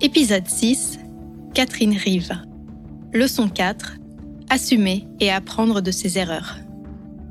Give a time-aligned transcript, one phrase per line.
[0.00, 1.00] Épisode 6
[1.54, 2.30] Catherine Rive.
[3.12, 3.96] Leçon 4
[4.48, 6.56] Assumer et apprendre de ses erreurs.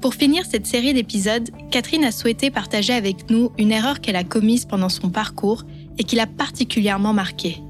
[0.01, 4.25] Pour finir cette série d'épisodes, Catherine a souhaité partager avec nous une erreur qu'elle a
[4.25, 5.63] commise pendant son parcours
[5.97, 7.63] et qui l'a particulièrement marquée.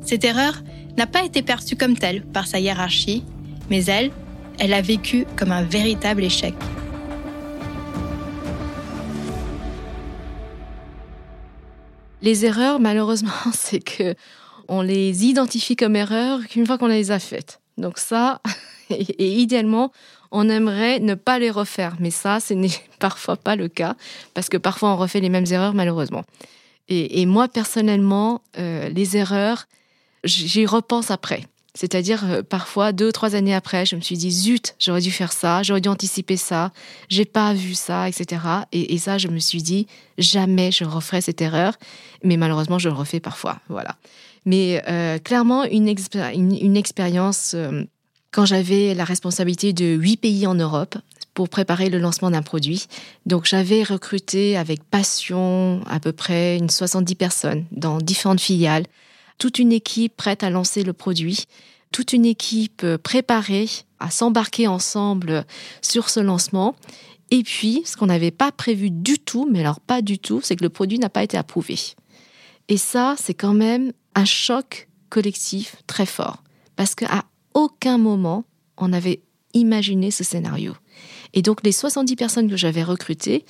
[0.00, 0.62] Cette erreur
[0.96, 3.24] n'a pas été perçue comme telle par sa hiérarchie,
[3.68, 4.10] mais elle,
[4.58, 6.54] elle l'a vécue comme un véritable échec.
[12.20, 14.14] Les erreurs, malheureusement, c'est que
[14.68, 17.60] on les identifie comme erreurs qu'une fois qu'on les a faites.
[17.78, 18.40] Donc ça,
[18.90, 19.92] et, idéalement,
[20.30, 21.96] on aimerait ne pas les refaire.
[21.98, 23.96] Mais ça, ce n'est parfois pas le cas,
[24.34, 26.24] parce que parfois on refait les mêmes erreurs, malheureusement.
[26.90, 29.66] Et, moi, personnellement, euh, les erreurs,
[30.24, 31.42] j'y repense après.
[31.74, 35.32] C'est-à-dire, euh, parfois, deux, trois années après, je me suis dit, zut, j'aurais dû faire
[35.32, 36.72] ça, j'aurais dû anticiper ça,
[37.10, 38.40] j'ai pas vu ça, etc.
[38.72, 41.74] Et, ça, je me suis dit, jamais je referai cette erreur.
[42.24, 43.60] Mais malheureusement, je le refais parfois.
[43.68, 43.96] Voilà.
[44.44, 47.82] Mais euh, clairement, une, expérience, euh,
[48.30, 50.96] quand j'avais la responsabilité de huit pays en Europe,
[51.34, 52.86] pour préparer le lancement d'un produit.
[53.24, 58.82] Donc j'avais recruté avec passion à peu près une 70 personnes dans différentes filiales
[59.38, 61.44] toute une équipe prête à lancer le produit,
[61.92, 63.68] toute une équipe euh, préparée
[64.00, 65.44] à s'embarquer ensemble
[65.80, 66.76] sur ce lancement.
[67.30, 70.56] Et puis, ce qu'on n'avait pas prévu du tout, mais alors pas du tout, c'est
[70.56, 71.76] que le produit n'a pas été approuvé.
[72.68, 76.42] Et ça, c'est quand même un choc collectif très fort.
[76.76, 77.24] Parce qu'à
[77.54, 78.44] aucun moment,
[78.76, 79.22] on avait
[79.54, 80.74] imaginé ce scénario.
[81.34, 83.44] Et donc, les 70 personnes que j'avais recrutées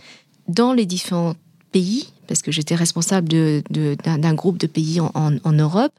[0.47, 1.35] dans les différents
[1.73, 5.93] pays, parce que j'étais responsable d'un groupe de pays en, Europe,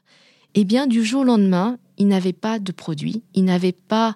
[0.56, 4.16] eh bien, du jour au lendemain, ils n'avaient pas de produits, ils n'avaient pas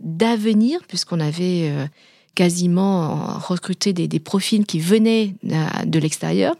[0.00, 1.86] d'avenir, puisqu'on avait euh,
[2.34, 6.56] quasiment recruté des, profils qui venaient de l'extérieur,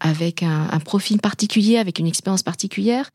[0.00, 3.10] avec un, profil particulier, avec une expérience particulière.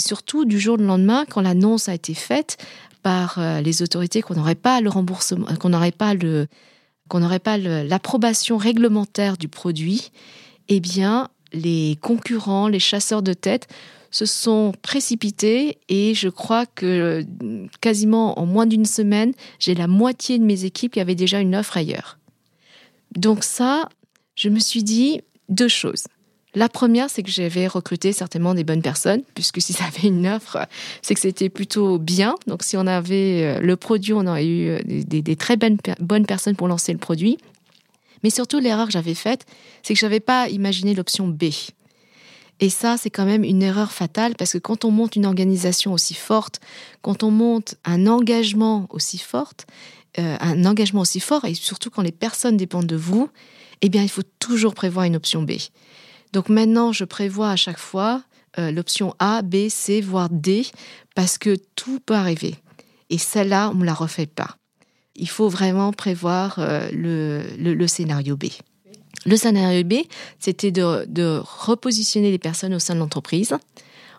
[0.00, 2.56] Surtout du jour au lendemain, quand l'annonce a été faite
[3.02, 6.46] par euh, les autorités qu'on n'aurait pas le remboursement, qu'on n'aurait pas le,
[7.08, 10.10] qu'on n'aurait pas l'approbation réglementaire du produit,
[10.68, 13.68] eh bien, les concurrents, les chasseurs de tête
[14.10, 17.24] se sont précipités et je crois que
[17.80, 21.54] quasiment en moins d'une semaine, j'ai la moitié de mes équipes qui avaient déjà une
[21.54, 22.18] offre ailleurs.
[23.16, 23.88] Donc ça,
[24.36, 26.04] je me suis dit deux choses.
[26.54, 30.26] La première, c'est que j'avais recruté certainement des bonnes personnes, puisque si ça avait une
[30.26, 30.58] offre,
[31.00, 32.34] c'est que c'était plutôt bien.
[32.46, 36.56] Donc si on avait euh, le produit, on aurait eu euh, des, très bonnes, personnes
[36.56, 37.38] pour lancer le produit.
[38.24, 39.46] Mais surtout, l'erreur que j'avais faite,
[39.82, 41.44] c'est que je n'avais pas imaginé l'option B.
[42.58, 45.92] Et ça, c'est quand même une erreur fatale parce que quand on monte une organisation
[45.92, 46.60] aussi forte,
[47.00, 49.52] quand on monte un engagement aussi fort,
[50.18, 53.30] euh, un engagement aussi fort, et surtout quand les personnes dépendent de vous,
[53.80, 55.52] eh bien, il faut toujours prévoir une option B.
[56.32, 58.22] Donc maintenant, je prévois à chaque fois
[58.58, 60.66] euh, l'option A, B, C, voire D,
[61.14, 62.56] parce que tout peut arriver.
[63.08, 64.56] Et celle-là, on ne la refait pas.
[65.16, 68.46] Il faut vraiment prévoir euh, le, scénario B.
[69.26, 70.04] Le scénario B,
[70.38, 73.54] c'était de, repositionner les personnes au sein de l'entreprise,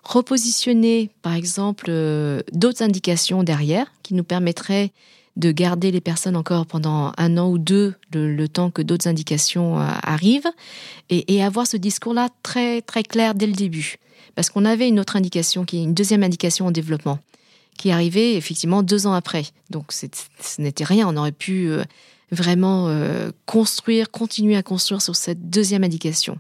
[0.04, 4.92] repositionner, par exemple, euh, d'autres indications derrière qui nous permettraient
[5.38, 9.80] de garder les personnes encore pendant un an ou deux, le, temps que d'autres indications
[9.80, 10.50] euh, arrivent,
[11.10, 13.96] et, avoir ce discours-là très très clair dès le début,
[14.36, 17.20] parce qu'on avait une autre indication, qui est une deuxième indication en développement,
[17.78, 19.46] qui arrivait effectivement deux ans après.
[19.70, 20.08] Donc ce
[20.60, 21.84] n'était rien, on aurait pu euh,
[22.32, 26.38] vraiment euh, construire, continuer à construire sur cette deuxième indication.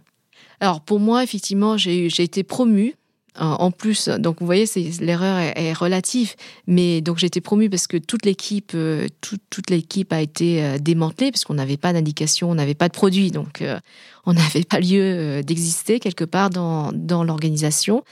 [0.59, 2.96] Alors pour moi, effectivement, j'ai été promue
[3.39, 4.65] en plus, donc vous voyez,
[4.99, 6.35] l'erreur est, relative,
[6.67, 10.77] mais donc j'ai été promue parce que toute l'équipe, euh, toute l'équipe a été euh,
[10.77, 13.79] démantelée parce qu'on n'avait pas d'indication, on n'avait pas de produit, donc euh,
[14.25, 16.91] on n'avait pas lieu d'exister quelque part dans,
[17.23, 18.03] l'organisation.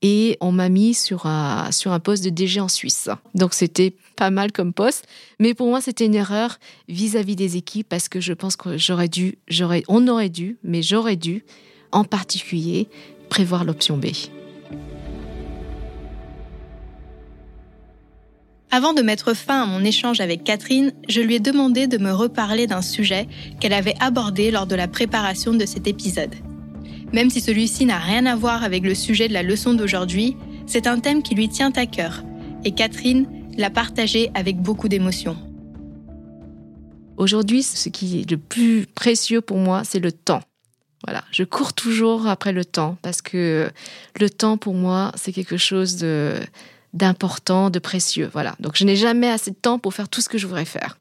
[0.00, 1.70] Et on m'a mis sur un,
[2.04, 3.08] poste de DG en Suisse.
[3.34, 5.06] Donc c'était pas mal comme poste,
[5.40, 6.58] mais pour moi c'était une erreur
[6.88, 9.38] vis-à-vis des équipes parce que je pense que j'aurais dû,
[9.88, 11.44] on aurait dû, mais j'aurais dû,
[11.90, 12.88] en particulier,
[13.28, 14.06] prévoir l'option B.
[18.70, 22.12] Avant de mettre fin à mon échange avec Catherine, je lui ai demandé de me
[22.12, 23.26] reparler d'un sujet
[23.60, 26.34] qu'elle avait abordé lors de la préparation de cet épisode.
[27.14, 30.36] Même si celui-ci n'a rien à voir avec le sujet de la leçon d'aujourd'hui,
[30.66, 32.22] c'est un thème qui lui tient à cœur,
[32.64, 33.26] et Catherine
[33.56, 35.34] l'a partagé avec beaucoup d'émotion.
[37.16, 40.42] Aujourd'hui, ce qui est le plus précieux pour moi, c'est le temps.
[41.04, 43.70] Voilà, je cours toujours après le temps parce que
[44.20, 46.34] le temps pour moi, c'est quelque chose de
[46.94, 48.30] d'important, de précieux.
[48.32, 48.54] Voilà.
[48.60, 50.98] Donc je n'ai jamais assez de temps pour faire tout ce que je voudrais faire.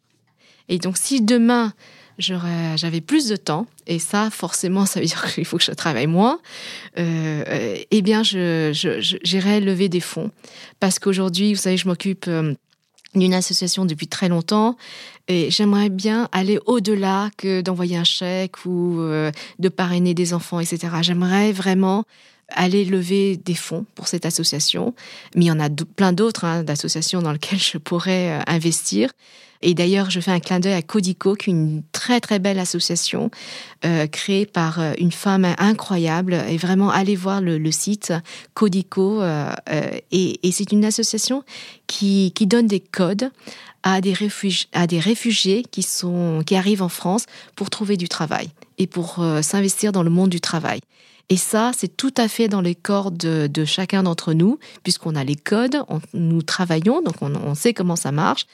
[0.69, 1.73] Et donc si demain
[2.19, 6.07] j'avais plus de temps, et ça, forcément, ça veut dire qu'il faut que je travaille
[6.07, 6.39] moins,
[6.97, 10.31] euh, eh bien, j'irai je, lever des fonds.
[10.79, 12.53] Parce qu'aujourd'hui, vous savez, je m'occupe euh,
[13.13, 14.77] d'une association depuis très longtemps
[15.27, 20.59] et j'aimerais bien aller au-delà que d'envoyer un chèque ou euh, de parrainer des enfants,
[20.59, 20.87] etc.
[21.01, 22.05] J'aimerais vraiment
[22.49, 24.93] aller lever des fonds pour cette association,
[25.35, 29.11] mais il y en a plein d'autres hein, d'associations dans lesquelles je pourrais investir.
[29.61, 32.59] Et d'ailleurs, je fais un clin d'œil à Codico, qui est une très très belle
[32.59, 33.31] association
[33.85, 36.33] euh, créée par euh, une femme incroyable.
[36.49, 38.13] Et vraiment, allez voir le, site
[38.53, 39.21] Codico.
[39.21, 39.51] Euh,
[40.11, 41.43] et, c'est une association
[41.87, 43.29] qui, qui donne des codes
[43.83, 47.25] à des, réfugiés, qui, sont, qui arrivent en France
[47.55, 50.81] pour trouver du travail et pour s'investir dans le monde du travail.
[51.29, 55.23] Et ça, c'est tout à fait dans les cordes de, chacun d'entre nous, puisqu'on a
[55.23, 55.77] les codes,
[56.13, 58.45] nous travaillons, donc on, on, sait comment ça marche.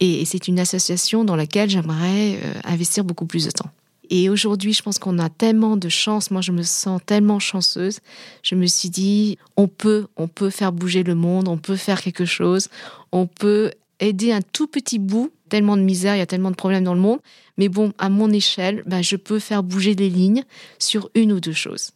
[0.00, 3.70] Et, c'est une association dans laquelle j'aimerais euh, investir beaucoup plus de temps.
[4.10, 6.30] Et aujourd'hui, je pense qu'on a tellement de chance.
[6.30, 8.00] Moi, je me sens tellement chanceuse.
[8.42, 12.02] Je me suis dit, on peut, on peut faire bouger le monde, on peut faire
[12.02, 12.68] quelque chose,
[13.12, 13.70] on peut
[14.02, 15.30] aider un tout petit bout.
[15.48, 17.20] Tellement de misère, il y a tellement de problèmes dans le monde.
[17.58, 20.44] Mais bon, à mon échelle, ben, je peux faire bouger des lignes
[20.78, 21.90] sur une ou deux choses.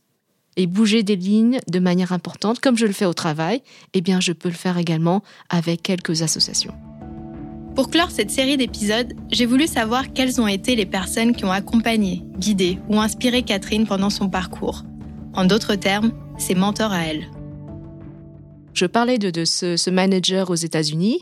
[0.57, 3.63] Et bouger des lignes de manière importante, comme je le fais au travail,
[3.93, 6.75] eh bien, je peux le faire également avec quelques associations.
[7.75, 11.51] Pour clore cette série d'épisodes, j'ai voulu savoir quelles ont été les personnes qui ont
[11.51, 14.85] accompagné, guidé ou inspiré Catherine pendant son parcours.
[15.35, 17.27] En d'autres termes, ses mentors à elle.
[18.73, 21.21] Je parlais de, ce, manager aux États-Unis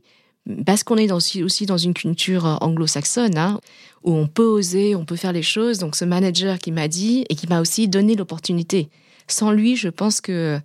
[0.67, 3.61] parce qu'on est aussi dans une culture anglo-saxonne hein,
[4.03, 5.79] où on peut oser, on peut faire les choses.
[5.79, 8.89] Donc ce manager qui m'a dit et qui m'a aussi donné l'opportunité.
[9.27, 10.61] Sans lui, je pense que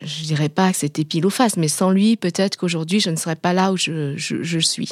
[0.00, 3.16] je dirais pas que c'était pile ou face, mais sans lui, peut-être qu'aujourd'hui, je ne
[3.16, 4.90] serais pas là où je, suis.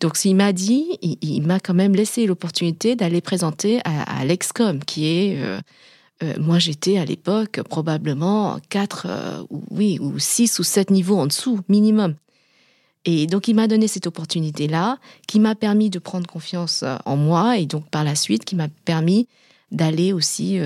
[0.00, 5.06] Donc, s'il m'a dit, il, m'a quand même laissé l'opportunité d'aller présenter à, l'Excom, qui
[5.06, 5.60] est, euh,
[6.22, 11.26] euh, moi, j'étais à l'époque probablement 4, euh, oui, ou 6 ou 7 niveaux en
[11.26, 12.14] dessous, minimum.
[13.04, 17.58] Et donc, il m'a donné cette opportunité-là, qui m'a permis de prendre confiance en moi,
[17.58, 19.28] et donc, par la suite, qui m'a permis
[19.70, 20.58] d'aller aussi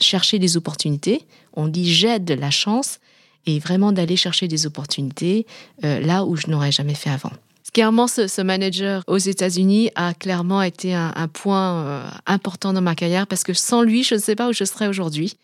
[0.00, 1.24] chercher des opportunités.
[1.54, 2.98] On dit j'aide la chance,
[3.46, 5.46] et vraiment d'aller chercher des opportunités
[5.84, 7.32] euh, là où je n'aurais jamais fait avant.
[7.72, 13.26] Clairement, ce, manager aux États-Unis a clairement été un, point euh, important dans ma carrière
[13.26, 15.38] parce que sans lui, je ne sais pas où je serais aujourd'hui,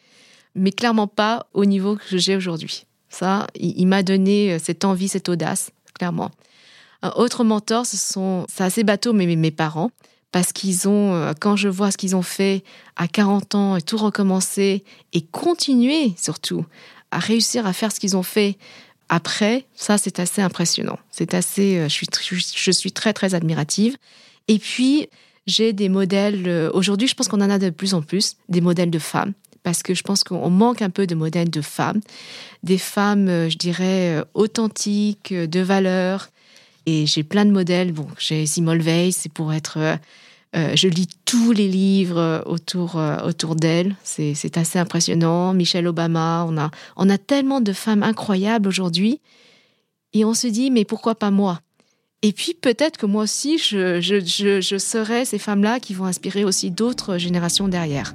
[0.55, 2.85] mais clairement pas au niveau que j'ai aujourd'hui.
[3.09, 6.31] Ça, il, m'a donné euh, cette envie, cette audace, clairement.
[7.03, 9.91] Un autre mentor, ce sont, c'est assez bateau, mais mes parents
[10.31, 12.62] parce qu'ils ont, quand je vois ce qu'ils ont fait
[12.97, 14.85] à 40 ans et tout recommencer
[15.15, 16.67] et continuer surtout
[17.11, 18.59] à réussir à faire ce qu'ils ont fait
[19.09, 20.99] après, ça c'est assez impressionnant.
[21.11, 22.06] C'est assez, euh, je suis,
[22.56, 23.97] je suis très très admirative.
[24.49, 25.09] Et puis
[25.47, 26.47] j'ai des modèles.
[26.47, 29.33] Euh, aujourd'hui, je pense qu'on en a de plus en plus des modèles de femmes
[29.63, 32.01] parce que je pense qu'on manque un peu de modèles de femmes,
[32.63, 36.29] des femmes, euh, je dirais, authentiques, de valeur.
[36.87, 37.93] Et j'ai plein de modèles.
[37.93, 39.99] Bon, j'ai Simone Veil, c'est pour être
[40.57, 43.97] euh, je lis tous les livres euh, autour, euh, autour d'elle.
[44.03, 45.53] C'est assez impressionnant.
[45.53, 49.21] Michelle Obama, on a, on a tellement de femmes incroyables aujourd'hui.
[50.15, 51.61] Et on se dit, mais pourquoi pas moi?
[52.23, 56.45] Et puis peut-être que moi aussi, je, je, je serai ces femmes-là qui vont inspirer
[56.45, 58.15] aussi d'autres générations derrière.